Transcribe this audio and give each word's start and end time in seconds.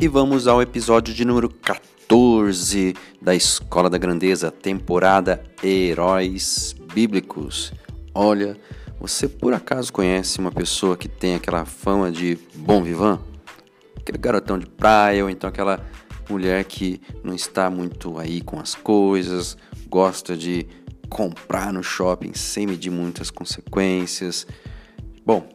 E 0.00 0.08
vamos 0.08 0.48
ao 0.48 0.62
episódio 0.62 1.12
de 1.12 1.26
número 1.26 1.50
14 1.50 2.94
da 3.20 3.34
Escola 3.34 3.90
da 3.90 3.98
Grandeza, 3.98 4.50
temporada 4.50 5.44
Heróis 5.62 6.74
Bíblicos. 6.94 7.70
Olha, 8.14 8.56
você 8.98 9.28
por 9.28 9.52
acaso 9.52 9.92
conhece 9.92 10.38
uma 10.38 10.50
pessoa 10.50 10.96
que 10.96 11.06
tem 11.06 11.34
aquela 11.34 11.66
fama 11.66 12.10
de 12.10 12.38
bom 12.54 12.82
vivan? 12.82 13.20
Aquele 13.94 14.16
garotão 14.16 14.58
de 14.58 14.64
praia, 14.64 15.22
ou 15.22 15.28
então 15.28 15.46
aquela 15.46 15.84
mulher 16.30 16.64
que 16.64 16.98
não 17.22 17.34
está 17.34 17.68
muito 17.68 18.18
aí 18.18 18.40
com 18.40 18.58
as 18.58 18.74
coisas, 18.74 19.54
gosta 19.86 20.34
de 20.34 20.66
comprar 21.10 21.74
no 21.74 21.82
shopping 21.82 22.32
sem 22.32 22.66
medir 22.66 22.90
muitas 22.90 23.30
consequências. 23.30 24.46
Bom, 25.26 25.46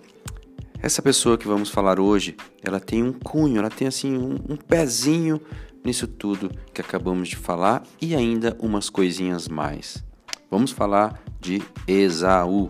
essa 0.86 1.02
pessoa 1.02 1.36
que 1.36 1.48
vamos 1.48 1.72
falar 1.72 2.00
hoje, 2.00 2.38
ela 2.62 2.80
tem 2.80 3.02
um 3.02 3.12
cunho, 3.12 3.58
ela 3.58 3.72
tem 3.72 3.88
assim 3.88 4.16
um, 4.16 4.36
um 4.48 4.56
pezinho 4.56 5.42
nisso 5.84 6.08
tudo 6.08 6.52
que 6.72 6.80
acabamos 6.80 7.28
de 7.28 7.36
falar 7.36 7.82
e 8.00 8.16
ainda 8.16 8.56
umas 8.60 8.88
coisinhas 8.88 9.48
mais. 9.48 10.06
Vamos 10.48 10.70
falar 10.70 11.24
de 11.42 11.60
Esaú. 11.88 12.70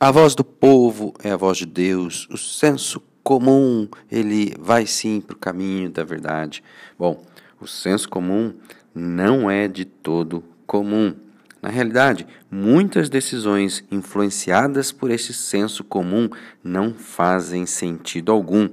A 0.00 0.10
voz 0.10 0.34
do 0.34 0.42
povo 0.42 1.14
é 1.22 1.30
a 1.30 1.36
voz 1.36 1.58
de 1.58 1.66
Deus, 1.66 2.26
o 2.32 2.36
senso 2.36 3.00
comum, 3.22 3.86
ele 4.10 4.56
vai 4.58 4.86
sim 4.86 5.20
para 5.20 5.36
o 5.36 5.38
caminho 5.38 5.88
da 5.88 6.02
verdade. 6.02 6.64
Bom, 6.98 7.24
o 7.60 7.66
senso 7.68 8.08
comum 8.08 8.52
não 8.92 9.48
é 9.48 9.68
de 9.68 9.84
todo 9.84 10.42
comum. 10.66 11.14
Na 11.62 11.70
realidade, 11.70 12.26
muitas 12.50 13.08
decisões 13.08 13.82
influenciadas 13.90 14.92
por 14.92 15.10
esse 15.10 15.32
senso 15.32 15.82
comum 15.82 16.28
não 16.62 16.94
fazem 16.94 17.66
sentido 17.66 18.30
algum. 18.30 18.68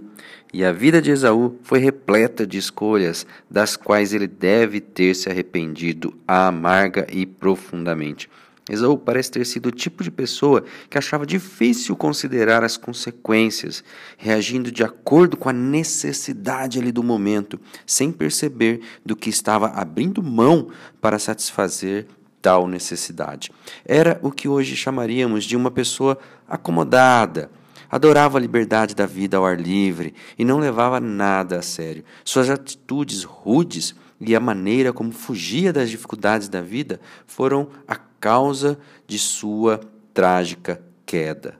E 0.54 0.64
a 0.64 0.72
vida 0.72 1.02
de 1.02 1.10
Esaú 1.10 1.58
foi 1.64 1.80
repleta 1.80 2.46
de 2.46 2.58
escolhas, 2.58 3.26
das 3.50 3.76
quais 3.76 4.14
ele 4.14 4.28
deve 4.28 4.80
ter 4.80 5.16
se 5.16 5.30
arrependido 5.30 6.14
amarga 6.28 7.08
e 7.12 7.26
profundamente. 7.26 8.30
Esaú 8.70 8.98
parece 8.98 9.32
ter 9.32 9.46
sido 9.46 9.68
o 9.68 9.72
tipo 9.72 10.04
de 10.04 10.12
pessoa 10.12 10.64
que 10.90 10.98
achava 10.98 11.26
difícil 11.26 11.98
considerar 11.98 12.64
as 12.64 12.78
consequências, 12.78 13.84
reagindo 14.18 14.72
de 14.72 14.84
acordo 14.84 15.36
com 15.36 15.50
a 15.50 15.54
necessidade 15.54 16.80
ali 16.80 16.92
do 16.92 17.04
momento, 17.04 17.60
sem 17.86 18.12
perceber 18.12 18.82
do 19.06 19.16
que 19.16 19.30
estava 19.30 19.68
abrindo 19.68 20.24
mão 20.24 20.70
para 21.02 21.20
satisfazer 21.20 22.08
tal 22.44 22.68
necessidade. 22.68 23.52
Era 23.86 24.20
o 24.22 24.30
que 24.30 24.50
hoje 24.50 24.76
chamaríamos 24.76 25.46
de 25.46 25.56
uma 25.56 25.72
pessoa 25.72 26.20
acomodada. 26.46 27.50
Adorava 27.90 28.38
a 28.38 28.42
liberdade 28.42 28.94
da 28.94 29.06
vida 29.06 29.38
ao 29.38 29.46
ar 29.46 29.58
livre 29.60 30.14
e 30.38 30.44
não 30.44 30.60
levava 30.60 31.00
nada 31.00 31.60
a 31.60 31.62
sério. 31.62 32.04
Suas 32.26 32.50
atitudes 32.50 33.24
rudes 33.24 33.96
e 34.20 34.36
a 34.36 34.40
maneira 34.40 34.92
como 34.92 35.12
fugia 35.12 35.72
das 35.72 35.90
dificuldades 35.90 36.50
da 36.50 36.62
vida 36.62 37.00
foram 37.26 37.70
a 37.88 37.96
causa 37.96 38.78
de 39.08 39.18
sua 39.18 39.80
trágica 40.14 40.82
queda. 41.06 41.58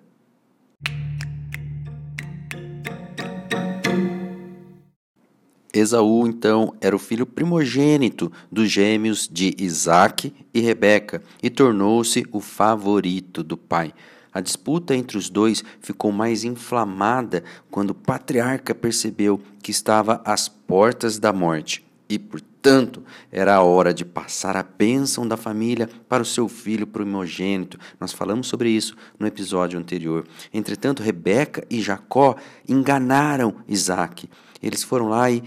Esaú, 5.74 6.28
então, 6.28 6.76
era 6.80 6.96
o 6.96 7.00
filho 7.00 7.26
primogênito 7.26 8.32
dos 8.52 8.70
gêmeos 8.70 9.28
de 9.28 9.56
Isaac 9.58 10.32
e 10.54 10.60
Rebeca 10.62 11.24
e 11.42 11.50
tornou-se 11.50 12.24
o 12.32 12.40
favorito 12.40 13.44
do 13.44 13.58
pai. 13.58 13.92
A 14.32 14.40
disputa 14.40 14.96
entre 14.96 15.18
os 15.18 15.30
dois 15.30 15.64
ficou 15.80 16.12
mais 16.12 16.44
inflamada 16.44 17.44
quando 17.72 17.90
o 17.90 17.96
patriarca 17.96 18.76
percebeu 18.76 19.42
que 19.62 19.72
estava 19.72 20.22
às 20.24 20.48
portas 20.48 21.18
da 21.18 21.34
morte 21.34 21.84
e, 22.10 22.20
portanto, 22.20 23.04
era 23.32 23.56
a 23.56 23.64
hora 23.64 23.94
de 23.94 24.06
passar 24.06 24.56
a 24.56 24.64
bênção 24.64 25.28
da 25.28 25.38
família 25.38 25.90
para 26.08 26.22
o 26.22 26.26
seu 26.26 26.48
filho 26.48 26.86
primogênito. 26.86 27.80
Nós 28.00 28.12
falamos 28.14 28.48
sobre 28.48 28.70
isso 28.70 28.96
no 29.20 29.26
episódio 29.26 29.80
anterior. 29.80 30.26
Entretanto, 30.54 31.02
Rebeca 31.02 31.66
e 31.70 31.82
Jacó 31.82 32.36
enganaram 32.68 33.56
Isaac. 33.68 34.30
Eles 34.64 34.82
foram 34.82 35.10
lá 35.10 35.30
e, 35.30 35.44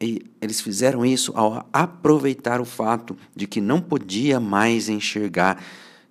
e 0.00 0.22
eles 0.40 0.60
fizeram 0.60 1.04
isso 1.04 1.32
ao 1.34 1.68
aproveitar 1.72 2.60
o 2.60 2.64
fato 2.64 3.16
de 3.34 3.48
que 3.48 3.60
não 3.60 3.80
podia 3.80 4.38
mais 4.38 4.88
enxergar. 4.88 5.62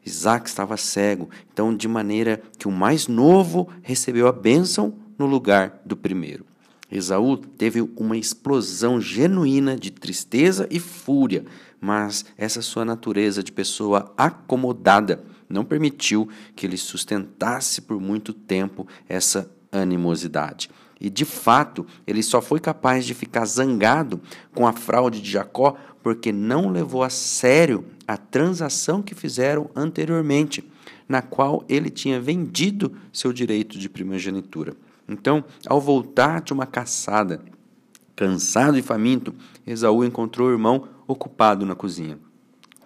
Isaac 0.05 0.49
estava 0.49 0.75
cego, 0.75 1.29
então, 1.51 1.75
de 1.75 1.87
maneira 1.87 2.41
que 2.57 2.67
o 2.67 2.71
mais 2.71 3.07
novo 3.07 3.69
recebeu 3.81 4.27
a 4.27 4.31
bênção 4.31 4.93
no 5.17 5.25
lugar 5.25 5.81
do 5.85 5.95
primeiro. 5.95 6.45
Esaú 6.91 7.37
teve 7.37 7.81
uma 7.95 8.17
explosão 8.17 8.99
genuína 8.99 9.75
de 9.75 9.91
tristeza 9.91 10.67
e 10.71 10.79
fúria, 10.79 11.45
mas 11.79 12.25
essa 12.37 12.61
sua 12.61 12.83
natureza 12.83 13.43
de 13.43 13.51
pessoa 13.51 14.11
acomodada 14.17 15.23
não 15.47 15.63
permitiu 15.63 16.27
que 16.55 16.65
ele 16.65 16.77
sustentasse 16.77 17.81
por 17.81 17.99
muito 17.99 18.33
tempo 18.33 18.87
essa 19.07 19.49
animosidade. 19.71 20.69
E 20.99 21.09
de 21.09 21.23
fato, 21.23 21.85
ele 22.05 22.21
só 22.21 22.41
foi 22.41 22.59
capaz 22.59 23.05
de 23.05 23.13
ficar 23.13 23.45
zangado 23.45 24.19
com 24.53 24.67
a 24.67 24.73
fraude 24.73 25.21
de 25.21 25.31
Jacó 25.31 25.77
porque 26.03 26.31
não 26.31 26.69
levou 26.69 27.03
a 27.03 27.09
sério 27.09 27.85
a 28.07 28.17
transação 28.17 29.01
que 29.01 29.15
fizeram 29.15 29.69
anteriormente, 29.75 30.63
na 31.07 31.21
qual 31.21 31.63
ele 31.69 31.89
tinha 31.89 32.19
vendido 32.19 32.95
seu 33.13 33.31
direito 33.31 33.77
de 33.77 33.89
primogenitura. 33.89 34.73
Então, 35.07 35.43
ao 35.65 35.79
voltar 35.79 36.41
de 36.41 36.53
uma 36.53 36.65
caçada, 36.65 37.41
cansado 38.15 38.77
e 38.77 38.81
faminto, 38.81 39.33
Esaú 39.65 40.03
encontrou 40.03 40.49
o 40.49 40.51
irmão 40.51 40.87
ocupado 41.07 41.65
na 41.65 41.75
cozinha. 41.75 42.19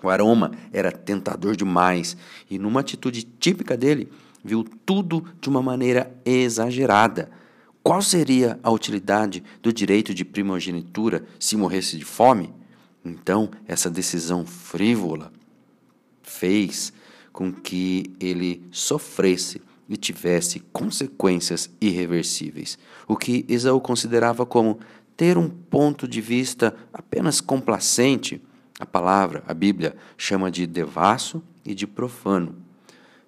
O 0.02 0.10
aroma 0.10 0.52
era 0.72 0.92
tentador 0.92 1.56
demais 1.56 2.16
e, 2.50 2.60
numa 2.60 2.82
atitude 2.82 3.24
típica 3.24 3.76
dele, 3.76 4.10
viu 4.44 4.66
tudo 4.86 5.24
de 5.40 5.50
uma 5.50 5.62
maneira 5.62 6.14
exagerada 6.26 7.32
qual 7.84 8.02
seria 8.02 8.58
a 8.64 8.72
utilidade 8.72 9.44
do 9.62 9.74
direito 9.74 10.14
de 10.14 10.24
primogenitura 10.24 11.26
se 11.38 11.58
morresse 11.58 11.98
de 11.98 12.06
fome? 12.06 12.54
Então, 13.04 13.52
essa 13.68 13.90
decisão 13.90 14.46
frívola 14.46 15.34
fez 16.22 16.94
com 17.34 17.52
que 17.52 18.16
ele 18.22 18.66
sofresse 18.72 19.62
e 19.90 19.98
tivesse 19.98 20.62
consequências 20.72 21.70
irreversíveis, 21.82 22.78
o 23.06 23.18
que 23.18 23.46
Esaú 23.50 23.82
considerava 23.82 24.46
como 24.46 24.80
ter 25.18 25.38
um 25.38 25.50
ponto 25.50 26.08
de 26.08 26.22
vista 26.22 26.74
apenas 26.94 27.42
complacente. 27.42 28.42
A 28.80 28.86
palavra, 28.86 29.44
a 29.46 29.54
Bíblia, 29.54 29.96
chama 30.18 30.50
de 30.50 30.66
devasso 30.66 31.44
e 31.66 31.76
de 31.76 31.86
profano. 31.86 32.63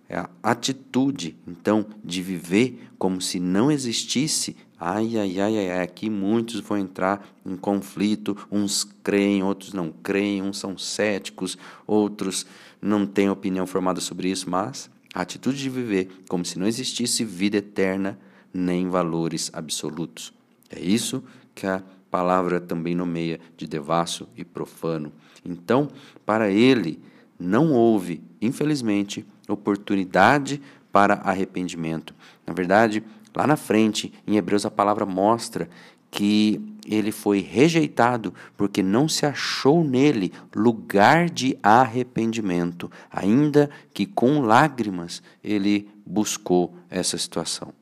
É 0.08 0.18
a 0.18 0.30
atitude, 0.44 1.36
então, 1.48 1.86
de 2.04 2.22
viver 2.22 2.90
como 2.98 3.20
se 3.20 3.40
não 3.40 3.72
existisse. 3.72 4.56
Ai, 4.80 5.18
ai, 5.18 5.40
ai, 5.40 5.70
ai, 5.70 5.82
aqui 5.82 6.10
muitos 6.10 6.60
vão 6.60 6.78
entrar 6.78 7.28
em 7.46 7.56
conflito. 7.56 8.38
Uns 8.52 8.84
creem, 9.04 9.42
outros 9.42 9.74
não 9.74 9.92
creem, 9.92 10.44
uns 10.44 10.60
são 10.60 10.78
céticos, 10.78 11.58
outros 11.88 12.46
não 12.82 13.06
têm 13.06 13.30
opinião 13.30 13.66
formada 13.66 14.00
sobre 14.00 14.30
isso, 14.30 14.50
mas 14.50 14.90
a 15.14 15.22
atitude 15.22 15.58
de 15.58 15.70
viver 15.70 16.24
como 16.30 16.46
se 16.46 16.60
não 16.60 16.68
existisse 16.68 17.24
vida 17.24 17.58
eterna 17.58 18.20
nem 18.54 18.88
valores 18.90 19.50
absolutos. 19.54 20.34
É 20.70 20.80
isso 20.80 21.24
que 21.54 21.66
a 21.66 21.82
palavra 22.12 22.60
também 22.60 22.94
nomeia 22.94 23.40
de 23.58 23.66
devasso 23.66 24.28
e 24.38 24.46
profano. 24.46 25.12
Então, 25.44 25.90
para 26.26 26.50
ele, 26.50 27.00
não 27.40 27.72
houve, 27.74 28.22
infelizmente, 28.42 29.26
oportunidade 29.48 30.62
para 30.92 31.16
arrependimento. 31.16 32.16
Na 32.46 32.54
verdade, 32.54 33.04
lá 33.36 33.46
na 33.46 33.56
frente, 33.56 34.14
em 34.26 34.38
Hebreus, 34.38 34.66
a 34.66 34.72
palavra 34.72 35.06
mostra 35.06 35.70
que 36.10 36.62
ele 36.86 37.12
foi 37.12 37.40
rejeitado 37.40 38.34
porque 38.56 38.82
não 38.82 39.10
se 39.10 39.26
achou 39.26 39.84
nele 39.84 40.32
lugar 40.56 41.30
de 41.30 41.58
arrependimento, 41.62 42.90
ainda 43.12 43.70
que 43.94 44.06
com 44.06 44.40
lágrimas 44.42 45.22
ele 45.44 45.90
buscou 46.06 46.74
essa 46.90 47.18
situação. 47.18 47.74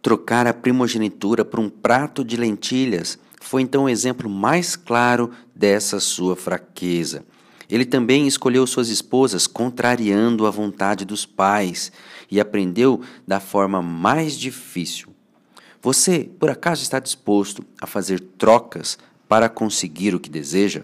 Trocar 0.00 0.46
a 0.46 0.54
primogenitura 0.54 1.44
por 1.44 1.58
um 1.58 1.68
prato 1.68 2.24
de 2.24 2.36
lentilhas 2.36 3.18
foi 3.40 3.62
então 3.62 3.84
o 3.84 3.88
exemplo 3.88 4.28
mais 4.28 4.76
claro 4.76 5.30
dessa 5.54 5.98
sua 6.00 6.36
fraqueza. 6.36 7.24
Ele 7.68 7.84
também 7.84 8.26
escolheu 8.26 8.66
suas 8.66 8.88
esposas 8.88 9.46
contrariando 9.46 10.46
a 10.46 10.50
vontade 10.50 11.04
dos 11.04 11.26
pais 11.26 11.92
e 12.30 12.40
aprendeu 12.40 13.02
da 13.26 13.40
forma 13.40 13.82
mais 13.82 14.38
difícil. 14.38 15.08
Você, 15.82 16.30
por 16.38 16.50
acaso, 16.50 16.82
está 16.82 16.98
disposto 16.98 17.62
a 17.80 17.86
fazer 17.86 18.20
trocas 18.20 18.98
para 19.28 19.48
conseguir 19.48 20.14
o 20.14 20.20
que 20.20 20.30
deseja? 20.30 20.82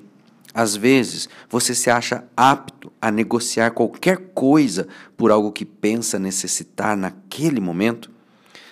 Às 0.53 0.77
vezes, 0.77 1.29
você 1.51 1.75
se 1.75 1.91
acha 1.91 2.25
apto 2.37 2.93
a 3.03 3.11
negociar 3.11 3.73
qualquer 3.73 4.19
coisa 4.35 4.87
por 5.17 5.33
algo 5.33 5.51
que 5.51 5.65
pensa 5.65 6.19
necessitar 6.19 6.97
naquele 6.97 7.61
momento? 7.61 8.11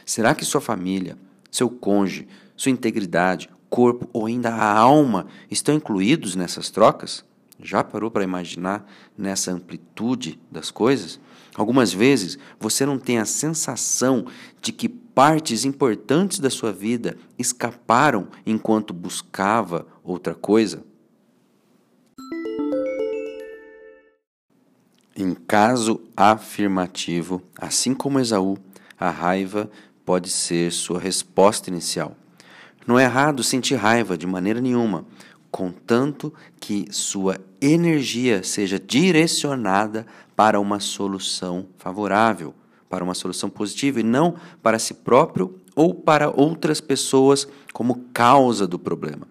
Será 0.04 0.34
que 0.34 0.44
sua 0.44 0.60
família, 0.60 1.16
seu 1.50 1.68
cônjuge, 1.68 2.28
sua 2.56 2.70
integridade, 2.70 3.48
corpo 3.68 4.08
ou 4.12 4.26
ainda 4.26 4.50
a 4.50 4.78
alma 4.78 5.26
estão 5.50 5.74
incluídos 5.74 6.34
nessas 6.36 6.70
trocas? 6.70 7.24
Já 7.62 7.84
parou 7.84 8.10
para 8.10 8.24
imaginar 8.24 8.84
nessa 9.16 9.52
amplitude 9.52 10.38
das 10.50 10.70
coisas? 10.70 11.20
Algumas 11.54 11.92
vezes 11.92 12.38
você 12.58 12.84
não 12.84 12.98
tem 12.98 13.18
a 13.18 13.24
sensação 13.24 14.26
de 14.60 14.72
que 14.72 14.88
partes 14.88 15.64
importantes 15.64 16.38
da 16.38 16.50
sua 16.50 16.72
vida 16.72 17.16
escaparam 17.38 18.28
enquanto 18.44 18.92
buscava 18.92 19.86
outra 20.02 20.34
coisa? 20.34 20.82
Em 25.14 25.34
caso 25.34 26.00
afirmativo, 26.16 27.42
assim 27.58 27.94
como 27.94 28.18
Esaú, 28.18 28.58
a 28.98 29.10
raiva 29.10 29.70
pode 30.04 30.30
ser 30.30 30.72
sua 30.72 30.98
resposta 30.98 31.70
inicial. 31.70 32.16
Não 32.86 32.98
é 32.98 33.04
errado 33.04 33.42
sentir 33.42 33.76
raiva 33.76 34.18
de 34.18 34.26
maneira 34.26 34.60
nenhuma, 34.60 35.06
contanto 35.50 36.32
que 36.58 36.86
sua 36.90 37.38
energia 37.60 38.42
seja 38.42 38.78
direcionada 38.78 40.06
para 40.34 40.58
uma 40.58 40.80
solução 40.80 41.66
favorável, 41.78 42.54
para 42.88 43.04
uma 43.04 43.14
solução 43.14 43.48
positiva 43.48 44.00
e 44.00 44.02
não 44.02 44.34
para 44.62 44.78
si 44.78 44.94
próprio 44.94 45.58
ou 45.74 45.94
para 45.94 46.30
outras 46.30 46.80
pessoas 46.80 47.46
como 47.72 48.06
causa 48.12 48.66
do 48.66 48.78
problema. 48.78 49.26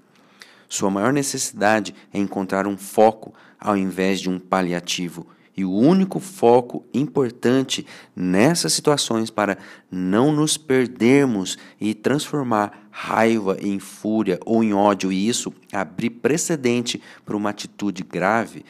Sua 0.69 0.89
maior 0.89 1.11
necessidade 1.11 1.93
é 2.13 2.17
encontrar 2.17 2.65
um 2.65 2.77
foco 2.77 3.33
ao 3.59 3.75
invés 3.75 4.21
de 4.21 4.29
um 4.29 4.39
paliativo 4.39 5.27
e 5.55 5.65
o 5.65 5.71
único 5.71 6.19
foco 6.19 6.85
importante 6.93 7.85
nessas 8.15 8.73
situações 8.73 9.29
para 9.29 9.57
não 9.89 10.31
nos 10.31 10.57
perdermos 10.57 11.57
e 11.79 11.93
transformar 11.93 12.87
raiva 12.89 13.57
em 13.61 13.79
fúria 13.79 14.39
ou 14.45 14.63
em 14.63 14.73
ódio 14.73 15.11
e 15.11 15.27
isso 15.27 15.53
abrir 15.71 16.09
precedente 16.09 17.01
para 17.25 17.35
uma 17.35 17.49
atitude 17.49 18.03
grave, 18.03 18.63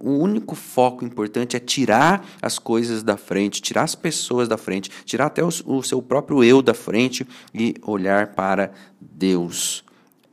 o 0.00 0.12
único 0.12 0.54
foco 0.54 1.04
importante 1.04 1.56
é 1.56 1.60
tirar 1.60 2.26
as 2.40 2.58
coisas 2.58 3.02
da 3.02 3.16
frente, 3.16 3.60
tirar 3.60 3.82
as 3.82 3.94
pessoas 3.94 4.48
da 4.48 4.56
frente, 4.56 4.90
tirar 5.04 5.26
até 5.26 5.44
o, 5.44 5.48
o 5.66 5.82
seu 5.82 6.00
próprio 6.00 6.42
eu 6.42 6.62
da 6.62 6.72
frente 6.72 7.26
e 7.54 7.74
olhar 7.82 8.28
para 8.28 8.72
Deus. 8.98 9.84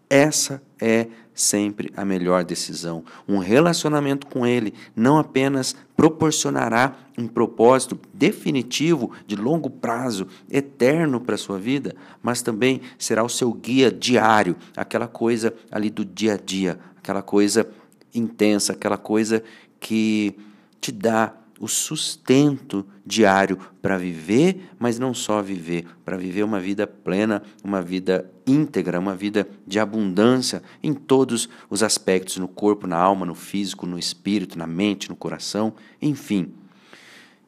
Essa 0.10 0.62
é 0.80 1.08
sempre 1.36 1.92
a 1.96 2.06
melhor 2.06 2.46
decisão. 2.46 3.04
Um 3.28 3.38
relacionamento 3.38 4.26
com 4.26 4.48
Ele 4.48 4.74
não 4.96 5.18
apenas 5.18 5.76
proporcionará 5.96 6.96
um 7.18 7.28
propósito 7.28 8.00
definitivo, 8.14 9.12
de 9.28 9.36
longo 9.36 9.70
prazo, 9.70 10.28
eterno 10.50 11.20
para 11.20 11.36
a 11.36 11.38
sua 11.38 11.60
vida, 11.60 11.96
mas 12.24 12.42
também 12.42 12.82
será 12.98 13.24
o 13.24 13.30
seu 13.30 13.54
guia 13.54 13.92
diário, 13.92 14.56
aquela 14.76 15.08
coisa 15.08 15.54
ali 15.70 15.90
do 15.90 16.06
dia 16.06 16.34
a 16.34 16.38
dia, 16.38 16.80
aquela 16.98 17.22
coisa 17.22 17.70
intensa, 18.14 18.74
aquela 18.74 18.98
coisa 18.98 19.44
que 19.80 20.36
te 20.80 20.92
dá 20.92 21.34
o 21.60 21.68
sustento 21.68 22.86
diário 23.06 23.58
para 23.82 23.98
viver, 23.98 24.72
mas 24.78 25.00
não 25.00 25.14
só 25.14 25.42
viver, 25.42 25.86
para 26.04 26.18
viver 26.18 26.44
uma 26.44 26.60
vida 26.60 26.86
plena, 26.86 27.42
uma 27.64 27.82
vida 27.82 28.30
íntegra, 28.46 29.00
uma 29.00 29.16
vida 29.16 29.48
de 29.66 29.80
abundância 29.80 30.62
em 30.84 30.94
todos 30.94 31.48
os 31.70 31.84
aspectos 31.84 32.38
no 32.38 32.48
corpo, 32.48 32.88
na 32.88 32.98
alma, 32.98 33.26
no 33.26 33.36
físico, 33.36 33.86
no 33.86 33.98
espírito, 33.98 34.58
na 34.58 34.68
mente, 34.68 35.10
no 35.10 35.16
coração, 35.16 35.74
enfim. 36.02 36.52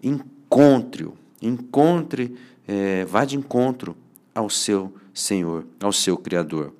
Encontre-o, 0.01 1.13
encontre, 1.41 2.35
é, 2.67 3.03
vá 3.05 3.25
de 3.25 3.35
encontro 3.35 3.95
ao 4.33 4.49
seu 4.49 4.93
Senhor, 5.13 5.65
ao 5.81 5.91
seu 5.91 6.17
Criador. 6.17 6.73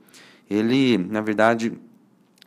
Ele, 0.50 0.98
na 0.98 1.22
verdade, 1.22 1.74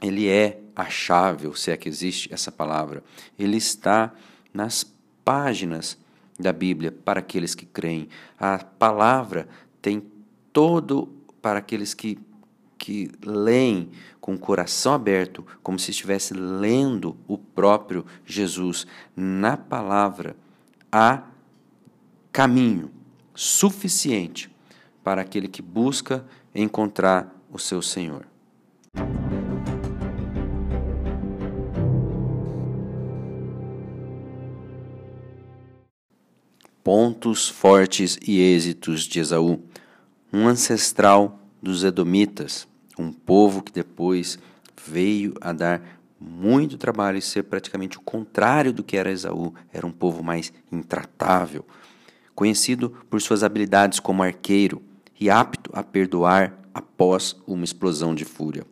ele 0.00 0.28
é 0.28 0.60
a 0.75 0.87
chave, 0.87 1.50
se 1.58 1.70
é 1.70 1.76
que 1.76 1.88
existe 1.88 2.32
essa 2.32 2.50
palavra. 2.50 3.02
Ele 3.38 3.56
está 3.56 4.12
nas 4.52 4.85
páginas 5.25 5.99
da 6.38 6.52
Bíblia 6.52 6.92
para 6.92 7.21
aqueles 7.21 7.54
que 7.54 7.66
creem. 7.66 8.09
A 8.38 8.59
palavra 8.59 9.49
tem 9.80 10.02
todo 10.52 11.09
para 11.40 11.59
aqueles 11.59 11.95
que, 11.95 12.19
que 12.78 13.11
leem 13.25 13.90
com 14.21 14.35
o 14.35 14.38
coração 14.38 14.95
aberto, 14.95 15.47
como 15.62 15.78
se 15.78 15.90
estivesse 15.90 16.35
lendo 16.35 17.16
o 17.26 17.38
próprio 17.38 18.04
Jesus. 18.25 18.87
Na 19.14 19.57
palavra 19.57 20.37
há 20.90 21.23
caminho 22.33 22.90
suficiente 23.35 24.50
para 25.02 25.23
aquele 25.23 25.49
que 25.49 25.62
busca 25.62 26.25
encontrar 26.54 27.35
o 27.50 27.59
seu 27.59 27.80
Senhor. 27.80 28.26
Pontos 36.82 37.49
fortes 37.49 38.18
e 38.26 38.40
êxitos 38.40 39.02
de 39.02 39.20
Esaú, 39.20 39.60
um 40.32 40.46
ancestral 40.46 41.40
dos 41.62 41.84
Edomitas, 41.84 42.66
um 42.99 43.12
povo 43.12 43.62
que 43.62 43.72
depois 43.72 44.38
veio 44.87 45.34
a 45.40 45.52
dar 45.52 45.82
muito 46.18 46.76
trabalho 46.76 47.18
e 47.18 47.22
ser 47.22 47.44
praticamente 47.44 47.99
o 47.99 48.02
contrário 48.02 48.72
do 48.72 48.84
que 48.84 48.96
era 48.96 49.10
Esaú, 49.10 49.54
era 49.72 49.87
um 49.87 49.92
povo 49.92 50.22
mais 50.22 50.52
intratável, 50.70 51.64
conhecido 52.34 52.90
por 53.08 53.20
suas 53.20 53.42
habilidades 53.42 54.00
como 54.00 54.22
arqueiro 54.22 54.82
e 55.18 55.30
apto 55.30 55.70
a 55.75 55.82
perdoar 55.82 56.58
após 56.72 57.37
uma 57.46 57.64
explosão 57.64 58.14
de 58.14 58.25
fúria. 58.25 58.66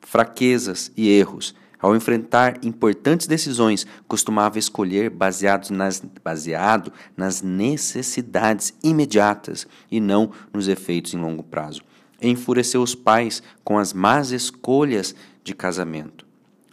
Fraquezas 0.00 0.90
e 0.96 1.08
erros 1.08 1.54
Ao 1.80 1.94
enfrentar 1.94 2.64
importantes 2.64 3.26
decisões, 3.26 3.86
costumava 4.08 4.58
escolher 4.58 5.10
baseado 5.10 5.70
nas, 5.70 6.02
baseado 6.24 6.92
nas 7.16 7.42
necessidades 7.42 8.74
imediatas 8.82 9.66
e 9.90 10.00
não 10.00 10.30
nos 10.52 10.68
efeitos 10.68 11.12
em 11.12 11.18
longo 11.18 11.42
prazo. 11.42 11.82
Enfureceu 12.20 12.82
os 12.82 12.94
pais 12.94 13.42
com 13.62 13.78
as 13.78 13.92
más 13.92 14.30
escolhas 14.30 15.14
de 15.44 15.54
casamento. 15.54 16.26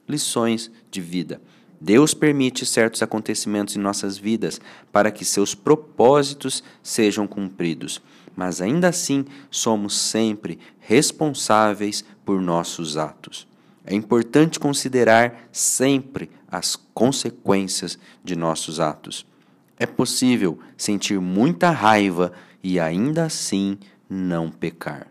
Lições 0.08 0.72
de 0.90 1.02
vida. 1.02 1.42
Deus 1.82 2.14
permite 2.14 2.66
certos 2.66 3.02
acontecimentos 3.02 3.76
em 3.76 3.80
nossas 3.80 4.18
vidas 4.18 4.62
para 4.90 5.12
que 5.12 5.26
seus 5.26 5.54
propósitos 5.54 6.64
sejam 6.82 7.28
cumpridos, 7.28 8.02
mas 8.34 8.62
ainda 8.62 8.88
assim 8.88 9.26
somos 9.52 9.98
sempre 9.98 10.58
responsáveis 10.80 12.06
por 12.24 12.42
nossos 12.42 12.96
atos. 12.96 13.46
É 13.86 13.94
importante 13.94 14.60
considerar 14.60 15.50
sempre 15.52 16.32
as 16.48 16.76
consequências 16.94 18.00
de 18.24 18.36
nossos 18.36 18.80
atos. 18.80 19.26
É 19.78 19.86
possível 19.86 20.58
sentir 20.78 21.20
muita 21.20 21.70
raiva 21.70 22.32
e 22.64 22.80
ainda 22.80 23.26
assim 23.26 23.78
não 24.10 24.50
pecar. 24.50 25.08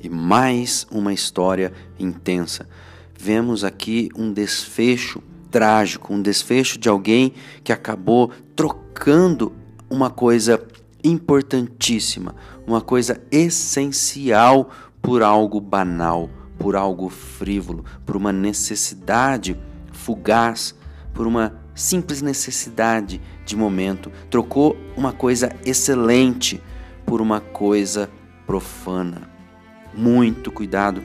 E 0.00 0.08
mais 0.08 0.86
uma 0.90 1.12
história 1.12 1.72
intensa. 2.00 2.68
Vemos 3.16 3.62
aqui 3.62 4.08
um 4.16 4.32
desfecho 4.32 5.22
trágico, 5.50 6.12
um 6.12 6.20
desfecho 6.20 6.78
de 6.78 6.88
alguém 6.88 7.32
que 7.62 7.72
acabou 7.72 8.30
trocando 8.54 9.52
uma 9.88 10.10
coisa 10.10 10.62
importantíssima, 11.02 12.34
uma 12.66 12.80
coisa 12.80 13.20
essencial 13.30 14.70
por 15.00 15.22
algo 15.22 15.60
banal, 15.60 16.28
por 16.58 16.76
algo 16.76 17.08
frívolo, 17.08 17.84
por 18.04 18.16
uma 18.16 18.32
necessidade 18.32 19.56
fugaz, 19.92 20.74
por 21.14 21.26
uma 21.26 21.54
simples 21.74 22.20
necessidade 22.20 23.20
de 23.44 23.56
momento. 23.56 24.10
Trocou 24.28 24.76
uma 24.96 25.12
coisa 25.12 25.54
excelente 25.64 26.60
por 27.06 27.20
uma 27.20 27.40
coisa 27.40 28.10
profana. 28.46 29.30
Muito 29.94 30.50
cuidado. 30.50 31.02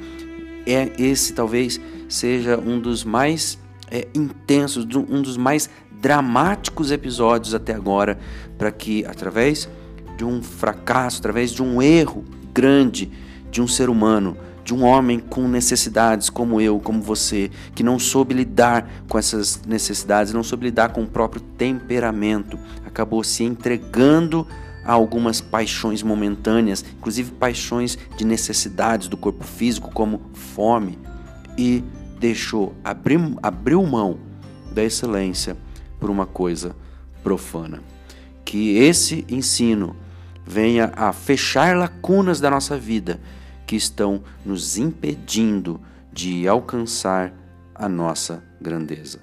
É 0.65 0.91
esse 0.97 1.33
talvez 1.33 1.79
seja 2.09 2.57
um 2.57 2.79
dos 2.79 3.03
mais 3.03 3.57
é, 3.89 4.07
intensos, 4.13 4.85
um 4.95 5.21
dos 5.21 5.37
mais 5.37 5.69
dramáticos 5.91 6.91
episódios 6.91 7.53
até 7.53 7.73
agora, 7.73 8.19
para 8.57 8.71
que 8.71 9.05
através 9.05 9.69
de 10.17 10.25
um 10.25 10.43
fracasso, 10.43 11.19
através 11.19 11.51
de 11.51 11.63
um 11.63 11.81
erro 11.81 12.23
grande 12.53 13.11
de 13.49 13.61
um 13.61 13.67
ser 13.67 13.89
humano, 13.89 14.37
de 14.63 14.73
um 14.73 14.83
homem 14.83 15.19
com 15.19 15.47
necessidades 15.47 16.29
como 16.29 16.59
eu, 16.61 16.79
como 16.79 17.01
você, 17.01 17.51
que 17.75 17.83
não 17.83 17.99
soube 17.99 18.33
lidar 18.33 18.89
com 19.09 19.17
essas 19.17 19.61
necessidades, 19.65 20.33
não 20.33 20.43
soube 20.43 20.65
lidar 20.65 20.89
com 20.89 21.03
o 21.03 21.07
próprio 21.07 21.41
temperamento, 21.41 22.57
acabou 22.85 23.23
se 23.23 23.43
entregando 23.43 24.47
a 24.85 24.93
algumas 24.93 25.39
paixões 25.39 26.03
momentâneas, 26.03 26.83
inclusive 26.97 27.31
paixões 27.31 27.97
de 28.17 28.25
necessidades 28.25 29.07
do 29.07 29.17
corpo 29.17 29.43
físico, 29.43 29.91
como 29.93 30.21
fome, 30.33 30.99
e 31.57 31.83
deixou, 32.23 32.73
abriu, 32.81 33.37
abriu 33.43 33.85
mão 33.85 34.17
da 34.71 34.81
excelência 34.81 35.57
por 35.99 36.09
uma 36.09 36.25
coisa 36.25 36.73
profana. 37.21 37.83
Que 38.45 38.77
esse 38.77 39.25
ensino 39.29 39.93
venha 40.45 40.93
a 40.95 41.11
fechar 41.11 41.75
lacunas 41.75 42.39
da 42.39 42.49
nossa 42.49 42.77
vida 42.77 43.19
que 43.67 43.75
estão 43.75 44.23
nos 44.45 44.77
impedindo 44.77 45.81
de 46.13 46.47
alcançar 46.47 47.33
a 47.75 47.89
nossa 47.89 48.41
grandeza. 48.61 49.19